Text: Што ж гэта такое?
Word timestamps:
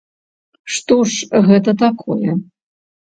Што 0.75 0.95
ж 1.11 1.41
гэта 1.49 1.75
такое? 1.83 2.31